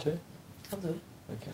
to? 0.00 0.18
I'll 0.72 0.78
do 0.78 0.88
it. 0.88 1.00
Okay. 1.34 1.50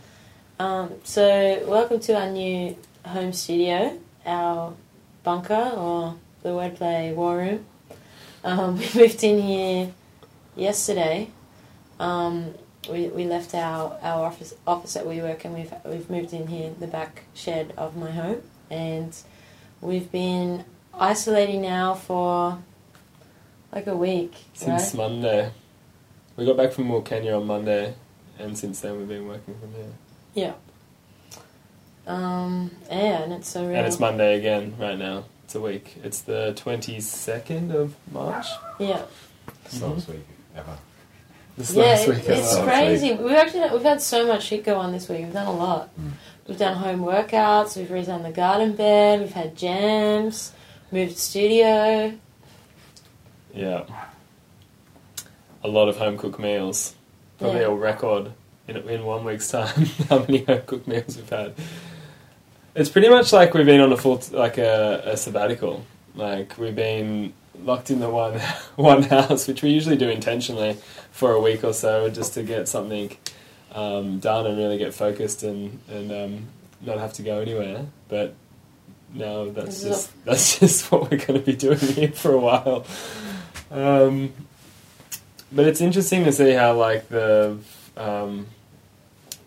Um, 0.59 0.91
so, 1.05 1.65
welcome 1.67 2.01
to 2.01 2.19
our 2.19 2.31
new 2.31 2.77
home 3.05 3.33
studio, 3.33 3.99
our 4.25 4.75
bunker 5.23 5.73
or 5.77 6.17
the 6.43 6.51
wordplay 6.51 7.15
war 7.15 7.39
room. 7.39 7.67
Um, 8.45 8.79
we 8.79 8.89
moved 8.95 9.23
in 9.25 9.43
here 9.43 9.93
yesterday. 10.55 11.29
Um, 11.99 12.55
we, 12.91 13.09
we 13.09 13.25
left 13.25 13.55
our, 13.55 13.99
our 14.03 14.27
office 14.27 14.55
office 14.67 14.95
that 14.95 15.07
we 15.07 15.21
work 15.21 15.45
and 15.45 15.55
we've 15.55 15.73
we've 15.85 16.09
moved 16.09 16.33
in 16.33 16.47
here, 16.47 16.73
the 16.79 16.87
back 16.87 17.25
shed 17.35 17.73
of 17.77 17.97
my 17.97 18.11
home, 18.11 18.43
and 18.71 19.17
we've 19.81 20.11
been 20.13 20.65
isolating 20.95 21.63
now 21.63 21.95
for 21.95 22.59
like 23.73 23.87
a 23.87 23.97
week, 23.97 24.35
Since 24.55 24.95
right? 24.95 24.97
Monday. 24.97 25.51
We 26.37 26.45
got 26.45 26.57
back 26.57 26.73
from 26.73 26.89
Wilkenya 26.89 27.37
on 27.41 27.47
Monday, 27.47 27.95
and 28.39 28.57
since 28.57 28.81
then 28.81 28.99
we've 28.99 29.09
been 29.09 29.27
working 29.27 29.55
from 29.59 29.73
here. 29.73 29.93
Yeah. 30.35 30.53
Um, 32.07 32.71
yeah, 32.89 33.23
and 33.23 33.33
it's 33.33 33.49
so 33.49 33.67
real. 33.67 33.77
And 33.77 33.87
it's 33.87 33.99
Monday 33.99 34.39
again 34.39 34.75
right 34.79 34.99
now. 34.99 35.25
It's 35.45 35.55
a 35.55 35.61
week. 35.61 35.97
It's 36.05 36.21
the 36.23 36.53
22nd 36.57 37.73
of 37.75 37.95
March. 38.13 38.47
Yeah. 38.79 39.03
Slowest 39.69 40.09
week 40.09 40.27
ever. 40.57 40.77
This 41.57 41.73
Yeah, 41.75 41.83
last 41.85 42.03
it- 42.03 42.09
week. 42.11 42.19
it's 42.29 42.55
Last 42.55 42.63
crazy. 42.65 43.15
We've 43.15 43.33
actually 43.33 43.69
we've 43.71 43.83
had 43.83 44.01
so 44.03 44.27
much 44.27 44.45
shit 44.45 44.65
go 44.65 44.77
on 44.77 44.93
this 44.93 45.09
week. 45.09 45.25
We've 45.25 45.33
done 45.33 45.47
a 45.47 45.53
lot. 45.57 45.89
Mm. 45.99 46.11
We've 46.47 46.59
done 46.59 46.77
home 46.77 47.01
workouts. 47.01 47.77
We've 47.77 47.89
redone 47.89 48.23
the 48.23 48.31
garden 48.31 48.77
bed. 48.77 49.21
We've 49.21 49.33
had 49.33 49.57
jams. 49.57 50.53
Moved 50.93 51.17
studio. 51.19 52.13
Yeah. 53.55 53.85
A 55.65 55.69
lot 55.69 55.89
of 55.89 55.97
home 55.97 56.17
cooked 56.19 56.39
meals. 56.39 56.95
Probably 57.39 57.61
Yeah. 57.61 57.67
a 57.67 57.75
record 57.75 58.33
in, 58.69 58.77
in 58.77 59.05
one 59.05 59.25
week's 59.25 59.51
time 59.51 59.87
how 60.09 60.21
many 60.21 60.45
home 60.45 60.63
cooked 60.67 60.87
meals 60.89 61.17
we've 61.17 61.29
had. 61.29 61.55
It's 62.75 62.91
pretty 62.91 63.09
much 63.09 63.33
like 63.33 63.55
we've 63.55 63.67
been 63.67 63.81
on 63.81 63.93
a 63.93 63.97
full 63.97 64.23
like 64.33 64.59
a, 64.59 65.03
a 65.05 65.17
sabbatical. 65.17 65.85
Like 66.15 66.57
we've 66.59 66.75
been 66.77 67.33
locked 67.63 67.91
in 67.91 68.01
the 68.01 68.11
one 68.11 68.39
one 68.77 69.03
house, 69.05 69.49
which 69.49 69.63
we 69.63 69.71
usually 69.71 69.97
do 69.97 70.09
intentionally 70.09 70.77
for 71.11 71.33
a 71.33 71.41
week 71.41 71.65
or 71.65 71.73
so, 71.73 72.09
just 72.11 72.35
to 72.35 72.43
get 72.43 72.69
something 72.69 73.17
um, 73.73 74.19
done 74.19 74.47
and 74.47 74.57
really 74.59 74.79
get 74.79 74.93
focused 74.95 75.43
and 75.43 75.81
and 75.91 76.13
um, 76.13 76.47
not 76.83 76.99
have 76.99 77.13
to 77.15 77.23
go 77.23 77.41
anywhere. 77.41 77.87
But 78.09 78.35
no, 79.15 79.51
that's 79.51 79.83
just 79.83 80.11
that's 80.27 80.59
just 80.61 80.91
what 80.93 81.11
we're 81.11 81.19
going 81.19 81.41
to 81.41 81.47
be 81.47 81.57
doing 81.57 81.79
here 81.79 82.13
for 82.13 82.33
a 82.33 82.39
while. 82.39 82.85
Um, 83.71 84.33
but 85.53 85.67
it's 85.67 85.81
interesting 85.81 86.25
to 86.25 86.33
see 86.33 86.53
how 86.53 86.75
like 86.75 87.09
the 87.09 87.59
um, 87.97 88.47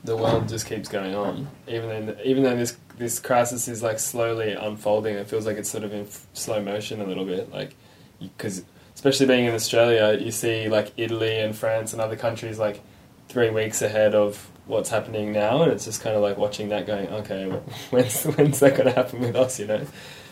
the 0.04 0.16
world 0.16 0.48
just 0.48 0.66
keeps 0.66 0.88
going 0.90 1.16
on, 1.16 1.48
even 1.68 2.06
though 2.06 2.16
even 2.24 2.44
though 2.44 2.56
this 2.56 2.78
this 2.98 3.20
crisis 3.20 3.68
is 3.68 3.82
like 3.82 4.00
slowly 4.00 4.54
unfolding. 4.54 5.16
It 5.16 5.28
feels 5.28 5.46
like 5.46 5.58
it's 5.58 5.70
sort 5.70 5.84
of 5.84 5.94
in 5.94 6.02
f- 6.02 6.26
slow 6.34 6.62
motion 6.62 7.02
a 7.02 7.06
little 7.06 7.26
bit, 7.26 7.52
like 7.52 7.76
because 8.20 8.64
especially 8.96 9.26
being 9.26 9.46
in 9.46 9.54
Australia, 9.54 10.20
you 10.22 10.32
see 10.32 10.68
like 10.70 10.92
Italy 10.98 11.40
and 11.40 11.56
France 11.56 11.94
and 11.94 12.02
other 12.02 12.16
countries 12.16 12.60
like 12.60 12.82
three 13.30 13.50
weeks 13.50 13.82
ahead 13.82 14.16
of 14.16 14.50
what's 14.66 14.90
happening 14.90 15.32
now, 15.32 15.64
and 15.64 15.72
it's 15.72 15.86
just 15.86 16.02
kind 16.02 16.16
of 16.16 16.22
like 16.22 16.38
watching 16.38 16.70
that, 16.70 16.86
going, 16.86 17.08
okay, 17.08 17.46
when's 17.90 18.24
when's 18.24 18.60
that 18.60 18.76
going 18.76 18.86
to 18.86 18.94
happen 18.94 19.20
with 19.20 19.36
us, 19.36 19.60
you 19.60 19.68
know? 19.68 19.86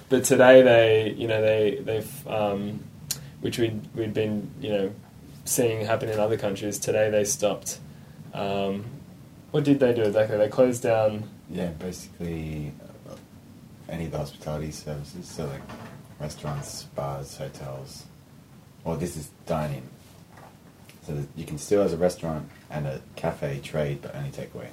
But 0.09 0.23
today 0.23 0.61
they, 0.61 1.13
you 1.17 1.27
know, 1.27 1.41
they 1.41 1.79
they've 1.81 2.27
um, 2.27 2.83
which 3.41 3.57
we'd 3.57 3.81
we'd 3.95 4.13
been 4.13 4.49
you 4.61 4.69
know 4.69 4.91
seeing 5.48 5.86
happen 5.86 6.09
in 6.09 6.20
other 6.20 6.38
countries. 6.38 6.78
Today 6.78 7.09
they 7.09 7.23
stopped. 7.23 7.80
Um, 8.34 8.86
what 9.52 9.64
did 9.64 9.80
they 9.80 9.94
do 9.94 10.03
exactly? 10.03 10.38
They 10.38 10.50
closed 10.50 10.84
down. 10.84 11.30
Yeah, 11.50 11.70
basically 11.70 12.73
uh, 13.09 13.16
any 13.90 14.06
of 14.06 14.12
the 14.12 14.18
hospitality 14.18 14.72
services, 14.72 15.28
so 15.28 15.45
like 15.45 15.62
restaurants, 16.20 16.84
bars, 16.84 17.38
hotels. 17.38 18.06
Well, 18.84 18.97
this 18.97 19.16
is 19.18 19.31
dining. 19.46 19.88
So 21.06 21.16
that 21.16 21.28
you 21.38 21.46
can 21.46 21.57
still, 21.57 21.81
as 21.84 21.94
a 21.94 21.97
restaurant 21.97 22.50
and 22.69 22.86
a 22.86 23.02
cafe, 23.16 23.62
trade, 23.63 24.02
but 24.02 24.13
only 24.13 24.30
take 24.30 24.53
away. 24.53 24.69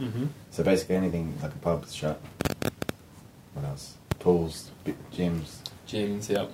Mm-hmm. 0.00 0.26
So 0.52 0.62
basically 0.62 0.94
anything 0.94 1.36
like 1.42 1.52
a 1.52 1.58
pub 1.58 1.84
is 1.84 1.94
shut. 1.94 2.20
What 3.54 3.64
else? 3.64 3.94
Pools, 4.20 4.70
gyms, 5.12 5.58
Gyms, 5.88 6.28
yep. 6.30 6.50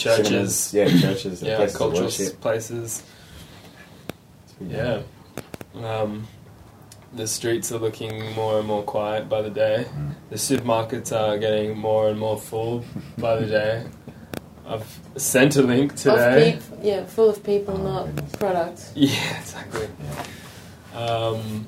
Churches, 0.00 0.56
cinemas. 0.56 0.74
Yeah, 0.74 1.00
churches. 1.00 1.42
yeah, 1.42 1.56
places 1.56 1.74
of 1.74 1.78
cultural 1.78 2.04
worship. 2.04 2.40
places. 2.40 3.02
Yeah. 4.60 5.02
Um, 5.74 6.26
the 7.14 7.26
streets 7.26 7.72
are 7.72 7.78
looking 7.78 8.32
more 8.34 8.58
and 8.58 8.66
more 8.68 8.82
quiet 8.82 9.28
by 9.28 9.42
the 9.42 9.50
day. 9.50 9.86
Mm. 9.94 10.14
The 10.30 10.36
supermarkets 10.36 11.12
are 11.16 11.38
getting 11.38 11.76
more 11.76 12.08
and 12.08 12.18
more 12.18 12.38
full 12.38 12.84
by 13.18 13.36
the 13.36 13.46
day. 13.46 13.84
I've 14.66 15.00
sent 15.16 15.56
a 15.56 15.62
link 15.62 15.92
Of 15.92 15.98
today. 15.98 16.58
peop- 16.70 16.78
yeah, 16.84 17.04
full 17.04 17.28
of 17.30 17.42
people, 17.42 17.74
Oh, 17.78 17.82
not 17.82 18.06
goodness. 18.06 18.36
product. 18.36 18.84
Yeah, 18.94 19.38
exactly. 19.40 19.88
Yeah. 20.94 21.00
Um, 21.00 21.66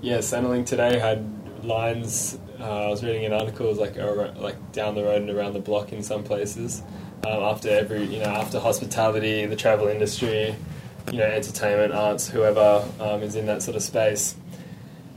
yeah, 0.00 0.18
Centrelink 0.18 0.66
today 0.66 0.98
had 0.98 1.24
lines. 1.64 2.38
Uh, 2.58 2.86
I 2.86 2.88
was 2.88 3.02
reading 3.04 3.24
an 3.26 3.32
article, 3.34 3.66
it 3.66 3.70
was 3.70 3.78
like 3.78 3.98
ar- 3.98 4.32
like 4.40 4.72
down 4.72 4.94
the 4.94 5.02
road 5.04 5.20
and 5.22 5.30
around 5.30 5.52
the 5.54 5.60
block 5.60 5.92
in 5.92 6.02
some 6.02 6.22
places. 6.24 6.82
Um, 7.26 7.42
after 7.42 7.70
every, 7.70 8.04
you 8.04 8.18
know, 8.18 8.26
after 8.26 8.60
hospitality, 8.60 9.46
the 9.46 9.56
travel 9.56 9.88
industry, 9.88 10.54
you 11.10 11.18
know, 11.18 11.24
entertainment, 11.24 11.92
arts, 11.92 12.28
whoever 12.28 12.86
um, 13.00 13.22
is 13.22 13.34
in 13.34 13.46
that 13.46 13.62
sort 13.62 13.76
of 13.76 13.82
space, 13.82 14.36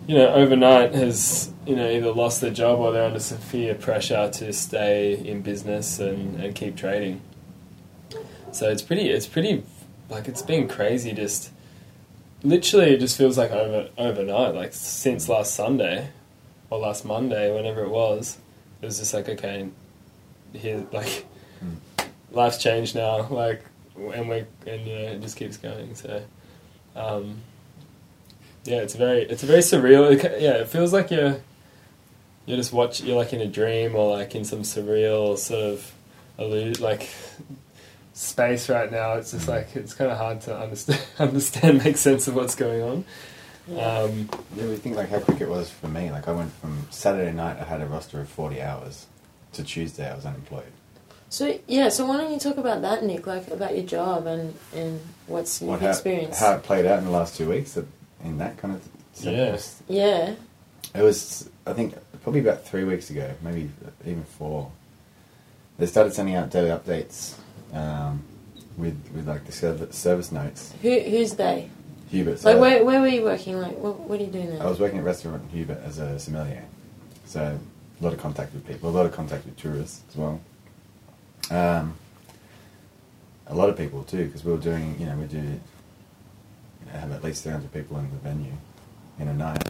you 0.08 0.16
know, 0.16 0.34
overnight 0.34 0.94
has 0.94 1.52
you 1.66 1.76
know 1.76 1.90
either 1.90 2.12
lost 2.14 2.40
their 2.40 2.52
job 2.52 2.80
or 2.80 2.94
they're 2.94 3.04
under 3.04 3.20
severe 3.20 3.76
pressure 3.76 4.30
to 4.32 4.54
stay 4.54 5.18
in 5.18 5.42
business 5.42 6.00
and, 6.00 6.40
and 6.42 6.56
keep 6.56 6.78
trading. 6.78 7.20
So 8.54 8.70
it's 8.70 8.82
pretty, 8.82 9.10
it's 9.10 9.28
pretty, 9.28 9.64
like 10.10 10.28
it's 10.30 10.42
been 10.42 10.68
crazy 10.70 11.12
just 11.12 11.52
literally 12.44 12.92
it 12.92 13.00
just 13.00 13.18
feels 13.18 13.38
like 13.38 13.52
over 13.52 13.90
overnight 13.98 14.54
like 14.54 14.72
since 14.72 15.28
last 15.28 15.56
sunday 15.56 16.08
or 16.70 16.78
last 16.78 17.04
monday 17.04 17.54
whenever 17.54 17.82
it 17.84 17.90
was 17.90 18.38
it 18.82 18.86
was 18.86 19.00
just 19.00 19.12
like 19.14 19.28
okay 19.28 19.68
here 20.54 20.86
like 20.92 21.26
Mm. 21.64 21.78
Life's 22.32 22.58
changed 22.58 22.96
now 22.96 23.28
like 23.30 23.64
and 24.14 24.30
we 24.30 24.44
and 24.66 24.86
you 24.88 24.94
know 24.96 25.02
it 25.14 25.22
just 25.22 25.38
keeps 25.38 25.58
going 25.58 25.96
so 25.96 26.22
um 26.96 27.38
yeah 28.66 28.78
it's 28.78 28.96
very 28.96 29.22
it's 29.24 29.44
very 29.44 29.60
surreal 29.60 30.12
it, 30.12 30.42
yeah 30.42 30.54
it 30.56 30.68
feels 30.68 30.92
like 30.94 31.10
you're 31.12 31.40
you're 32.46 32.58
just 32.58 32.74
watch 32.74 33.02
you're 33.02 33.18
like 33.18 33.34
in 33.34 33.42
a 33.42 33.48
dream 33.48 33.96
or 33.96 34.18
like 34.18 34.36
in 34.36 34.44
some 34.46 34.62
surreal 34.62 35.38
sort 35.38 35.64
of 35.74 35.94
illusion 36.38 36.84
like 36.84 37.10
space 38.14 38.68
right 38.70 38.92
now 38.92 39.14
it's 39.14 39.32
just 39.32 39.48
like 39.48 39.76
it's 39.76 39.94
kind 39.94 40.12
of 40.12 40.18
hard 40.18 40.42
to 40.42 40.56
understand 40.58 41.02
understand 41.20 41.84
make 41.84 41.98
sense 41.98 42.28
of 42.28 42.36
what's 42.36 42.56
going 42.56 42.82
on 42.82 43.06
Yeah. 43.68 44.00
um 44.00 44.30
Yeah, 44.56 44.66
we 44.68 44.76
think 44.78 44.96
like 44.96 45.10
how 45.10 45.20
quick 45.20 45.42
it 45.42 45.50
was 45.50 45.70
for 45.70 45.88
me. 45.88 46.10
Like 46.12 46.28
I 46.28 46.32
went 46.32 46.52
from 46.54 46.88
Saturday 46.90 47.32
night, 47.34 47.58
I 47.60 47.66
had 47.66 47.82
a 47.82 47.86
roster 47.86 48.22
of 48.22 48.30
forty 48.30 48.62
hours, 48.62 49.08
to 49.54 49.64
Tuesday 49.64 50.10
I 50.10 50.16
was 50.16 50.26
unemployed. 50.26 50.72
So 51.30 51.60
yeah, 51.68 51.90
so 51.90 52.06
why 52.06 52.18
don't 52.18 52.32
you 52.32 52.40
talk 52.40 52.58
about 52.58 52.82
that, 52.84 53.04
Nick? 53.04 53.28
Like 53.28 53.50
about 53.50 53.76
your 53.76 53.86
job 53.86 54.26
and 54.28 54.54
and 54.74 55.00
what's 55.28 55.62
your 55.62 55.72
What 55.72 55.82
how, 55.82 55.90
experience? 55.90 56.40
how 56.40 56.54
it 56.54 56.64
played 56.64 56.86
out 56.86 57.00
in 57.00 57.06
the 57.06 57.12
last 57.12 57.36
two 57.36 57.50
weeks 57.50 57.74
that- 57.74 57.88
in 58.24 58.38
that 58.40 58.58
kind 58.58 58.74
of. 58.76 58.82
Yeah. 59.24 59.52
was- 59.52 59.82
yeah. 59.88 60.36
It 60.96 61.02
was 61.02 61.50
I 61.66 61.74
think 61.74 61.96
probably 62.24 62.40
about 62.42 62.64
three 62.66 62.84
weeks 62.86 63.10
ago, 63.10 63.34
maybe 63.42 63.70
even 64.06 64.24
four. 64.24 64.72
They 65.78 65.86
started 65.86 66.14
sending 66.14 66.36
out 66.36 66.50
daily 66.50 66.70
updates 66.70 67.36
um, 67.74 68.24
with 68.78 68.98
with 69.14 69.28
like 69.28 69.46
the 69.46 69.52
service, 69.52 69.96
service 69.98 70.32
notes. 70.32 70.74
Who 70.82 71.00
who's 71.00 71.34
they? 71.34 71.70
Hubert. 72.10 72.42
Like 72.46 72.58
where 72.58 72.86
where 72.86 73.02
were 73.02 73.08
you 73.08 73.24
working? 73.24 73.60
Like 73.60 73.78
what 73.78 74.00
what 74.00 74.20
are 74.20 74.24
you 74.24 74.32
doing 74.32 74.50
there? 74.50 74.64
I 74.64 74.70
was 74.70 74.80
working 74.80 75.00
at 75.00 75.04
restaurant 75.04 75.44
Hubert 75.52 75.82
as 75.84 76.00
a 76.00 76.18
sommelier, 76.20 76.64
so 77.26 77.60
a 78.00 78.04
lot 78.04 78.14
of 78.14 78.20
contact 78.20 78.54
with 78.54 78.66
people, 78.66 78.90
a 78.90 78.92
lot 78.92 79.06
of 79.06 79.12
contact 79.12 79.46
with 79.46 79.58
tourists 79.58 80.02
as 80.10 80.16
well. 80.16 80.40
Um, 81.50 81.96
a 83.48 83.56
lot 83.56 83.70
of 83.70 83.78
people 83.78 84.04
too, 84.04 84.26
because 84.26 84.44
we 84.44 84.52
were 84.52 84.58
doing, 84.58 84.96
you 85.00 85.06
know, 85.06 85.16
we 85.16 85.26
do 85.26 85.38
you 85.38 85.60
know, 86.86 87.00
have 87.00 87.12
at 87.12 87.24
least 87.24 87.44
three 87.44 87.52
hundred 87.52 87.72
people 87.74 87.98
in 87.98 88.10
the 88.12 88.18
venue 88.18 88.54
in 89.20 89.28
a 89.28 89.34
night, 89.34 89.64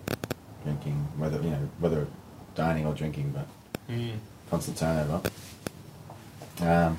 drinking, 0.64 1.08
whether 1.18 1.42
you 1.42 1.52
know 1.52 1.70
whether 1.80 2.08
dining 2.56 2.86
or 2.86 2.94
drinking, 2.94 3.34
but 3.36 3.48
mm, 3.94 4.16
constant 4.50 4.78
turnover. 4.78 5.22
Um, 6.62 6.98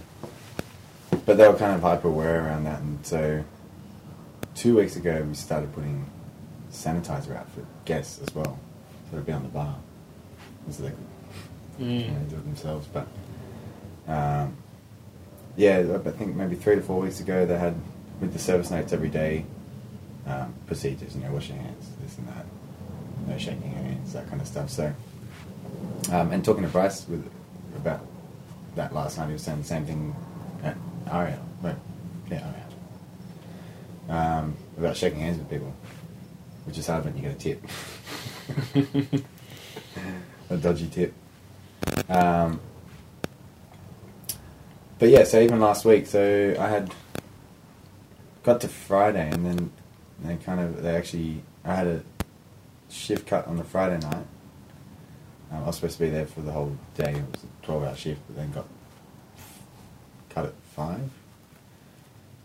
but 1.27 1.37
they 1.37 1.49
were 1.49 1.55
kind 1.57 1.75
of 1.75 1.83
hyper 1.83 2.09
aware 2.09 2.45
around 2.45 2.65
that, 2.65 2.81
and 2.81 3.05
so 3.05 3.45
two 4.55 4.77
weeks 4.77 4.97
ago 4.97 5.23
we 5.29 5.35
started 5.35 5.73
putting 5.75 6.07
sanitizer 6.73 7.37
out 7.37 7.51
for 7.51 7.65
guests 7.85 8.21
as 8.23 8.33
well, 8.35 8.59
so 9.11 9.17
it'd 9.17 9.27
be 9.27 9.33
on 9.33 9.43
the 9.43 9.49
bar, 9.49 9.77
and 10.65 10.75
so 10.75 10.85
they 10.85 10.91
could 10.91 10.99
you 11.79 11.87
know, 11.87 12.15
mm, 12.15 12.31
do 12.31 12.37
it 12.37 12.45
themselves. 12.45 12.87
But 12.87 13.09
um, 14.07 14.57
yeah, 15.59 15.85
I 15.93 16.11
think 16.13 16.37
maybe 16.37 16.55
three 16.55 16.77
to 16.77 16.81
four 16.81 17.01
weeks 17.01 17.19
ago 17.19 17.45
they 17.45 17.59
had 17.59 17.75
with 18.21 18.33
the 18.33 18.39
service 18.39 18.71
notes 18.71 18.93
every 18.93 19.09
day, 19.09 19.45
um, 20.25 20.55
procedures, 20.69 21.17
you 21.17 21.23
know, 21.23 21.33
wash 21.33 21.49
your 21.49 21.59
hands, 21.59 21.91
this 22.01 22.17
and 22.17 22.29
that, 22.29 22.47
no 23.27 23.37
shaking 23.37 23.73
hands, 23.73 24.13
that 24.13 24.29
kind 24.29 24.41
of 24.41 24.47
stuff. 24.47 24.71
So, 24.71 24.95
um, 26.13 26.31
and 26.31 26.45
talking 26.45 26.63
to 26.63 26.69
Bryce 26.69 27.09
with 27.09 27.29
about 27.77 28.07
that 28.77 28.95
last 28.95 29.19
night, 29.19 29.27
he 29.27 29.33
was 29.33 29.43
saying 29.43 29.59
the 29.59 29.65
same 29.65 29.85
thing 29.85 30.15
at 30.63 30.77
Aria, 31.11 31.41
right? 31.61 31.75
Yeah, 32.31 32.53
Aria. 34.09 34.17
Um, 34.17 34.57
about 34.79 34.97
shaking 34.97 35.19
hands 35.19 35.39
with 35.39 35.51
people, 35.51 35.75
which 36.67 36.79
is 36.79 36.87
hard 36.87 37.05
when 37.05 37.17
you 37.17 37.23
get 37.23 37.33
a 37.33 37.35
tip, 37.35 39.25
a 40.51 40.57
dodgy 40.57 40.87
tip. 40.87 41.15
Um, 42.09 42.61
but 44.99 45.09
yeah, 45.09 45.25
so 45.25 45.41
even 45.41 45.61
last 45.61 45.85
week, 45.85 46.07
so 46.07 46.57
I 46.59 46.69
had 46.69 46.93
got 48.43 48.61
to 48.63 48.69
Friday, 48.69 49.31
and 49.31 49.47
then 49.47 49.71
they 50.25 50.37
kind 50.37 50.61
of 50.61 50.83
they 50.83 50.95
actually 50.97 51.43
I 51.65 51.75
had 51.75 51.87
a 51.87 52.03
shift 52.91 53.27
cut 53.27 53.47
on 53.47 53.57
the 53.57 53.65
Friday 53.65 53.99
night. 53.99 54.27
Um, 55.51 55.63
I 55.63 55.67
was 55.67 55.77
supposed 55.77 55.99
to 55.99 56.05
be 56.05 56.11
there 56.11 56.27
for 56.27 56.41
the 56.41 56.53
whole 56.53 56.77
day. 56.97 57.13
It 57.13 57.25
was 57.33 57.45
a 57.45 57.67
twelve-hour 57.67 57.97
shift, 57.97 58.21
but 58.27 58.37
then 58.37 58.51
got 58.53 58.67
cut 60.31 60.47
at 60.47 60.55
five 60.75 61.11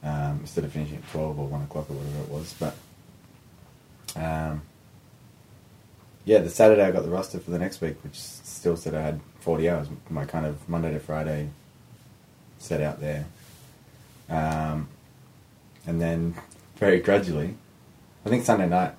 um, 0.03 0.39
instead 0.41 0.63
of 0.63 0.71
finishing 0.71 0.97
at 0.97 1.09
twelve 1.09 1.39
or 1.39 1.47
one 1.47 1.63
o'clock 1.63 1.89
or 1.89 1.93
whatever 1.93 2.23
it 2.23 2.29
was. 2.29 2.55
But 2.59 2.75
um, 4.15 4.61
yeah, 6.25 6.39
the 6.39 6.49
Saturday 6.49 6.83
I 6.83 6.91
got 6.91 7.03
the 7.03 7.09
roster 7.09 7.39
for 7.39 7.51
the 7.51 7.59
next 7.59 7.81
week, 7.81 7.97
which 8.03 8.15
still 8.19 8.77
said 8.77 8.93
I 8.93 9.01
had 9.01 9.21
forty 9.39 9.69
hours. 9.69 9.87
My 10.09 10.25
kind 10.25 10.45
of 10.45 10.69
Monday 10.69 10.91
to 10.91 10.99
Friday 10.99 11.49
set 12.63 12.81
out 12.81 13.01
there. 13.01 13.25
Um, 14.29 14.87
and 15.85 16.01
then 16.01 16.35
very 16.77 16.99
gradually, 16.99 17.55
I 18.25 18.29
think 18.29 18.45
Sunday 18.45 18.67
night, 18.67 18.93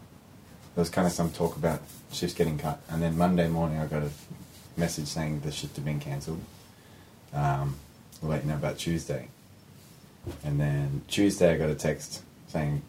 there 0.75 0.83
was 0.83 0.91
kind 0.91 1.07
of 1.07 1.13
some 1.13 1.31
talk 1.31 1.57
about 1.57 1.81
shifts 2.13 2.35
getting 2.35 2.59
cut. 2.59 2.81
And 2.91 3.03
then 3.03 3.17
Monday 3.17 3.49
morning, 3.49 3.79
I 3.79 3.87
got 3.87 4.03
a 4.03 4.11
message 4.77 5.07
saying 5.07 5.41
the 5.41 5.51
shift 5.51 5.77
had 5.77 5.85
been 5.85 6.01
cancelled. 6.01 6.41
Um, 7.33 7.77
we'll 8.21 8.33
let 8.33 8.43
you 8.43 8.51
know 8.51 8.57
about 8.57 8.79
Tuesday. 8.79 9.29
And 10.45 10.61
then 10.61 11.03
Tuesday, 11.09 11.55
I 11.55 11.57
got 11.57 11.71
a 11.71 11.75
text 11.75 12.23
saying 12.49 12.83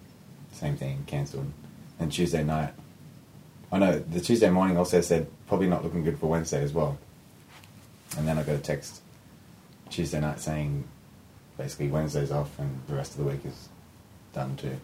same 0.51 0.77
thing, 0.77 1.03
cancelled. 1.07 1.51
And 1.99 2.11
Tuesday 2.11 2.43
night, 2.43 2.73
oh 3.71 3.77
no, 3.77 3.99
the 3.99 4.19
Tuesday 4.19 4.49
morning 4.49 4.77
also 4.77 5.01
said 5.01 5.27
probably 5.47 5.67
not 5.67 5.83
looking 5.83 6.03
good 6.03 6.19
for 6.19 6.27
Wednesday 6.27 6.63
as 6.63 6.73
well. 6.73 6.97
And 8.17 8.27
then 8.27 8.37
I 8.37 8.43
got 8.43 8.55
a 8.55 8.59
text 8.59 9.01
Tuesday 9.89 10.19
night 10.19 10.39
saying 10.39 10.83
basically 11.57 11.87
Wednesday's 11.87 12.31
off 12.31 12.57
and 12.59 12.81
the 12.87 12.95
rest 12.95 13.11
of 13.11 13.17
the 13.23 13.31
week 13.31 13.45
is 13.45 13.69
done 14.33 14.55
too. 14.57 14.77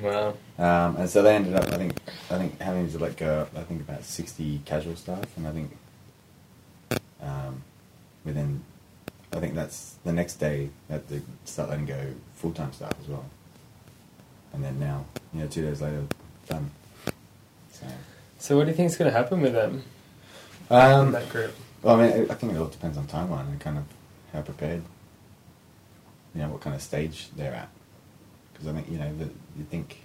Wow. 0.00 0.34
Um, 0.58 0.96
and 0.96 1.08
so 1.08 1.22
they 1.22 1.34
ended 1.34 1.54
up, 1.54 1.72
I 1.72 1.76
think, 1.78 1.94
I 2.30 2.38
think 2.38 2.60
having 2.60 2.90
to 2.90 2.98
let 2.98 3.16
go, 3.16 3.46
I 3.56 3.62
think 3.62 3.80
about 3.80 4.04
sixty 4.04 4.60
casual 4.64 4.96
staff, 4.96 5.24
and 5.36 5.46
I 5.46 5.52
think 5.52 5.70
um, 7.22 7.62
within, 8.24 8.62
I 9.32 9.40
think 9.40 9.54
that's 9.54 9.94
the 10.04 10.12
next 10.12 10.34
day 10.34 10.70
that 10.88 11.08
they 11.08 11.22
start 11.44 11.70
letting 11.70 11.86
go 11.86 12.12
full 12.34 12.52
time 12.52 12.72
staff 12.72 12.92
as 13.00 13.08
well. 13.08 13.24
And 14.52 14.62
then 14.62 14.78
now, 14.78 15.04
you 15.32 15.40
know, 15.40 15.46
two 15.46 15.62
days 15.62 15.80
later, 15.80 16.04
done. 16.48 16.70
So, 17.72 17.86
So 18.38 18.56
what 18.56 18.64
do 18.64 18.70
you 18.70 18.76
think 18.76 18.90
is 18.90 18.96
going 18.96 19.10
to 19.10 19.16
happen 19.16 19.40
with 19.40 19.52
them? 19.52 19.82
um, 20.70 21.12
that 21.12 21.28
group. 21.30 21.54
Well, 21.82 22.00
I 22.00 22.08
mean, 22.08 22.30
I 22.30 22.34
think 22.34 22.52
it 22.52 22.58
all 22.58 22.66
depends 22.66 22.98
on 22.98 23.06
timeline 23.06 23.48
and 23.48 23.60
kind 23.60 23.78
of 23.78 23.84
how 24.36 24.42
prepared, 24.42 24.82
you 26.34 26.42
know, 26.42 26.50
what 26.50 26.60
kind 26.60 26.76
of 26.76 26.82
stage 26.82 27.28
they're 27.36 27.54
at. 27.54 27.68
Because 28.52 28.68
I 28.68 28.72
think, 28.74 28.90
you 28.90 28.98
know, 28.98 29.16
that 29.18 29.30
you 29.56 29.64
think 29.70 29.98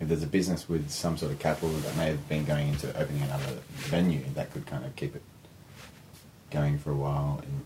if 0.00 0.08
there's 0.08 0.22
a 0.22 0.26
business 0.26 0.68
with 0.68 0.90
some 0.90 1.16
sort 1.16 1.32
of 1.32 1.38
capital 1.38 1.68
that 1.70 1.96
may 1.96 2.06
have 2.06 2.28
been 2.28 2.44
going 2.44 2.68
into 2.68 2.88
opening 2.98 3.22
another 3.22 3.58
venue, 3.74 4.24
that 4.34 4.52
could 4.52 4.66
kind 4.66 4.84
of 4.84 4.96
keep 4.96 5.14
it 5.14 5.22
going 6.50 6.78
for 6.78 6.90
a 6.90 6.96
while. 6.96 7.42
And, 7.42 7.64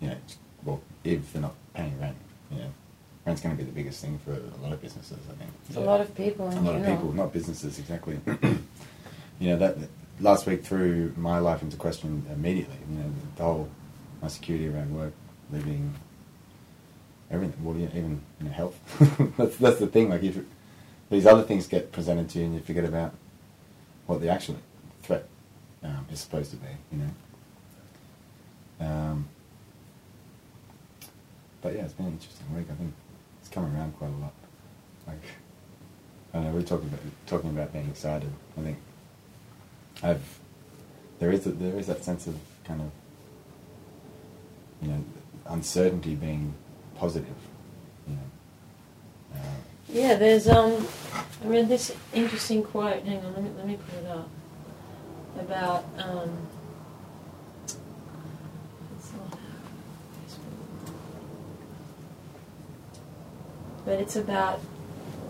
you 0.00 0.08
know, 0.08 0.16
well, 0.64 0.80
if 1.04 1.32
they're 1.32 1.42
not 1.42 1.54
paying 1.74 2.00
rent, 2.00 2.16
you 2.50 2.58
know, 2.58 2.70
rent's 3.26 3.42
going 3.42 3.56
to 3.56 3.62
be 3.62 3.68
the 3.68 3.74
biggest 3.74 4.00
thing 4.00 4.18
for 4.24 4.32
a 4.32 4.62
lot 4.62 4.72
of 4.72 4.80
businesses, 4.80 5.18
I 5.28 5.34
think. 5.34 5.50
It's 5.68 5.76
a 5.76 5.80
lot 5.80 6.00
of 6.00 6.14
people 6.14 6.50
in 6.50 6.58
a 6.58 6.62
lot 6.62 6.76
of 6.76 6.86
people, 6.86 7.12
not 7.12 7.32
businesses 7.32 7.78
exactly. 7.78 8.20
you 9.40 9.48
know 9.48 9.56
that 9.56 9.76
last 10.20 10.46
week 10.46 10.64
threw 10.64 11.12
my 11.16 11.38
life 11.38 11.62
into 11.62 11.76
question 11.76 12.24
immediately. 12.32 12.76
You 12.90 12.98
know 12.98 13.12
the 13.36 13.42
whole 13.42 13.68
my 14.20 14.28
security 14.28 14.68
around 14.68 14.96
work, 14.96 15.12
living, 15.52 15.94
everything. 17.30 17.64
Well, 17.64 17.76
even 17.76 18.20
you 18.40 18.46
know, 18.46 18.52
health. 18.52 18.78
that's 19.36 19.56
that's 19.56 19.78
the 19.78 19.86
thing. 19.86 20.08
Like 20.08 20.22
if 20.22 20.38
these 21.10 21.26
other 21.26 21.42
things 21.42 21.66
get 21.66 21.92
presented 21.92 22.28
to 22.30 22.38
you, 22.38 22.46
and 22.46 22.54
you 22.54 22.60
forget 22.60 22.84
about 22.84 23.14
what 24.06 24.20
the 24.20 24.28
actual 24.28 24.56
threat 25.02 25.28
um, 25.82 26.06
is 26.10 26.20
supposed 26.20 26.50
to 26.50 26.56
be. 26.56 26.68
You 26.90 26.98
know. 26.98 28.86
Um, 28.86 29.28
but 31.60 31.74
yeah, 31.74 31.82
it's 31.82 31.92
been 31.92 32.06
an 32.06 32.12
interesting 32.12 32.54
week. 32.56 32.66
I 32.70 32.74
think 32.74 32.92
it's 33.40 33.48
come 33.48 33.64
around 33.64 33.96
quite 33.96 34.10
a 34.10 34.16
lot. 34.16 34.32
Like, 35.06 35.22
I 36.34 36.40
know, 36.40 36.50
we're 36.50 36.62
talking 36.62 36.88
about 36.88 37.00
talking 37.26 37.50
about 37.50 37.72
being 37.72 37.88
excited. 37.88 38.30
I 38.58 38.62
think 38.62 38.78
I've 40.02 40.40
there 41.18 41.30
is 41.30 41.46
a, 41.46 41.50
there 41.50 41.78
is 41.78 41.86
that 41.86 42.04
sense 42.04 42.26
of 42.26 42.36
kind 42.64 42.80
of 42.80 42.90
you 44.82 44.88
know 44.88 45.04
uncertainty 45.46 46.14
being 46.14 46.54
positive. 46.96 47.34
You 48.08 48.14
know, 48.14 48.20
uh, 49.34 49.38
Yeah, 49.88 50.14
there's 50.14 50.48
um, 50.48 50.86
I 51.44 51.46
read 51.46 51.68
this 51.68 51.94
interesting 52.12 52.62
quote. 52.62 53.02
Hang 53.02 53.24
on, 53.24 53.34
let 53.34 53.42
me 53.42 53.50
let 53.56 53.66
me 53.66 53.76
put 53.76 53.98
it 53.98 54.06
up 54.06 54.28
about 55.38 55.84
um. 55.98 56.48
it's 58.96 59.12
not 59.12 59.38
Facebook. 60.18 60.54
But 63.84 64.00
it's 64.00 64.16
about 64.16 64.60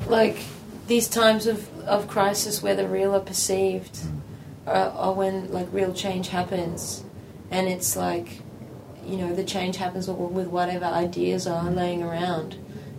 like 0.07 0.39
these 0.87 1.09
times 1.09 1.47
of, 1.47 1.79
of 1.85 2.09
crisis 2.09 2.63
where 2.63 2.75
the 2.75 2.87
real 2.87 3.15
are 3.15 3.21
perceived 3.21 3.95
mm, 3.95 4.21
are, 4.67 4.91
are 4.91 5.13
when 5.13 5.51
like 5.53 5.69
real 5.73 5.93
change 5.93 6.29
happens, 6.29 7.05
and 7.51 7.69
it's 7.69 7.97
like, 7.97 8.41
you 9.05 9.17
know, 9.17 9.35
the 9.35 9.45
change 9.45 9.77
happens 9.77 10.09
with 10.09 10.49
whatever 10.49 10.85
ideas 10.87 11.47
are 11.47 11.71
laying 11.71 12.03
around, 12.03 12.57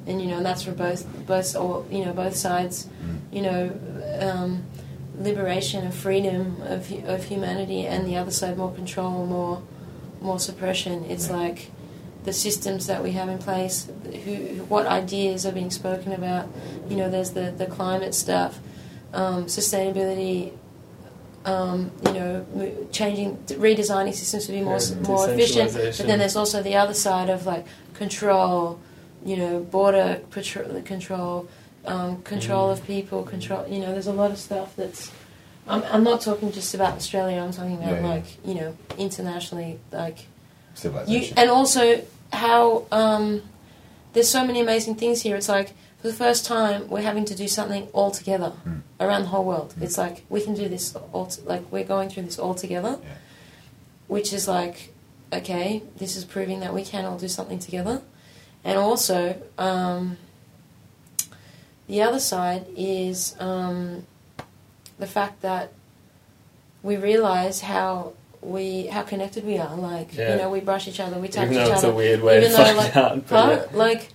and 0.07 0.21
you 0.21 0.27
know 0.27 0.37
and 0.37 0.45
that's 0.45 0.63
for 0.63 0.71
both 0.71 1.05
both 1.25 1.55
or 1.55 1.85
you 1.89 2.03
know 2.05 2.13
both 2.13 2.35
sides, 2.35 2.87
mm, 3.03 3.19
you 3.31 3.41
know, 3.41 3.71
um, 4.19 4.63
liberation 5.17 5.85
of 5.87 5.93
freedom 5.93 6.57
of 6.61 6.91
of 7.05 7.25
humanity, 7.25 7.85
and 7.85 8.05
the 8.07 8.15
other 8.17 8.31
side 8.31 8.57
more 8.57 8.71
control, 8.73 9.25
more 9.25 9.61
more 10.21 10.39
suppression. 10.39 11.05
It's 11.05 11.27
Yeah. 11.29 11.37
like 11.37 11.71
the 12.23 12.33
systems 12.33 12.87
that 12.87 13.03
we 13.03 13.11
have 13.11 13.27
in 13.27 13.37
place, 13.37 13.89
who, 14.23 14.35
what 14.69 14.85
ideas 14.87 15.45
are 15.45 15.51
being 15.51 15.69
spoken 15.71 16.13
about. 16.13 16.47
You 16.89 16.95
know, 16.95 17.09
there's 17.09 17.31
the, 17.31 17.53
the 17.57 17.65
climate 17.65 18.15
stuff, 18.15 18.59
um, 19.13 19.45
sustainability. 19.47 20.51
Um, 21.45 21.91
you 22.05 22.13
know, 22.13 22.45
changing, 22.93 23.35
redesigning 23.47 24.13
systems 24.13 24.45
to 24.45 24.53
be 24.53 24.61
more 24.61 24.77
Yeah, 24.79 24.95
more 25.07 25.29
efficient. 25.29 25.73
But 25.73 26.07
then 26.07 26.19
there's 26.19 26.37
also 26.37 26.63
the 26.63 26.75
other 26.77 26.93
side 26.93 27.29
of 27.29 27.45
like 27.45 27.65
control. 27.95 28.79
You 29.25 29.37
know, 29.37 29.59
border 29.61 30.19
patrol, 30.31 30.81
control, 30.81 31.47
um, 31.85 32.21
control 32.23 32.67
Mm. 32.69 32.71
of 32.73 32.85
people, 32.87 33.23
control. 33.23 33.65
You 33.67 33.79
know, 33.79 33.91
there's 33.93 34.07
a 34.07 34.13
lot 34.13 34.31
of 34.31 34.37
stuff 34.37 34.75
that's. 34.75 35.11
I'm, 35.65 35.81
I'm 35.83 36.03
not 36.03 36.19
talking 36.19 36.51
just 36.51 36.73
about 36.75 36.95
Australia. 36.97 37.39
I'm 37.41 37.53
talking 37.53 37.75
about 37.77 37.91
Yeah, 37.91 38.01
yeah. 38.01 38.07
like 38.15 38.25
you 38.45 38.55
know 38.55 38.75
internationally, 38.97 39.79
like 39.91 40.19
you, 40.19 40.25
civilization. 40.75 41.37
and 41.37 41.49
also 41.49 42.01
how 42.33 42.85
um, 42.91 43.43
there's 44.13 44.27
so 44.29 44.45
many 44.45 44.59
amazing 44.59 44.95
things 44.95 45.21
here. 45.21 45.35
It's 45.37 45.47
like 45.49 45.71
for 46.03 46.09
the 46.09 46.13
first 46.25 46.45
time 46.45 46.89
we're 46.89 47.01
having 47.11 47.23
to 47.23 47.33
do 47.33 47.47
something 47.47 47.87
all 47.93 48.11
together 48.11 48.51
Mm. 48.67 48.81
around 48.99 49.21
the 49.21 49.29
whole 49.29 49.45
world. 49.45 49.73
Mm. 49.79 49.83
It's 49.83 49.97
like 49.97 50.25
we 50.29 50.41
can 50.41 50.53
do 50.53 50.67
this 50.67 50.93
all 51.13 51.27
t- 51.27 51.41
like 51.45 51.63
we're 51.71 51.85
going 51.95 52.09
through 52.09 52.23
this 52.23 52.37
all 52.37 52.53
together, 52.53 52.97
yeah. 53.01 53.09
which 54.07 54.33
is 54.33 54.47
like 54.47 54.77
okay, 55.31 55.81
this 55.97 56.15
is 56.17 56.25
proving 56.25 56.59
that 56.59 56.73
we 56.73 56.83
can 56.83 57.05
all 57.05 57.17
do 57.17 57.27
something 57.29 57.57
together, 57.57 58.01
and 58.65 58.77
also 58.77 59.41
um, 59.57 60.17
the 61.87 62.01
other 62.01 62.19
side 62.19 62.65
is 62.75 63.35
um, 63.39 64.05
the 64.99 65.07
fact 65.07 65.41
that 65.41 65.71
we 66.83 66.97
realize 66.97 67.61
how 67.61 68.11
we 68.41 68.87
how 68.87 69.03
connected 69.03 69.45
we 69.45 69.57
are. 69.57 69.73
Like 69.75 70.09
Yeah. 70.15 70.31
you 70.35 70.41
know, 70.41 70.49
we 70.49 70.59
brush 70.59 70.85
each 70.89 70.99
other, 70.99 71.17
we 71.17 71.29
touch 71.29 71.45
Even 71.49 71.53
each 71.57 71.67
though 71.67 71.73
it's 71.73 71.83
other. 71.85 71.93
a 71.93 71.95
weird 71.95 72.21
way 72.21 72.41
to 72.41 72.45
even 72.47 72.57
find 72.57 72.77
like, 72.77 72.95
out, 72.97 73.27
but 73.29 73.45
huh? 73.45 73.51
yeah. 73.71 73.77
Like 73.77 74.09